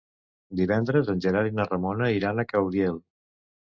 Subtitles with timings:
[0.59, 3.03] Divendres en Gerard i na Ramona iran a Caudiel.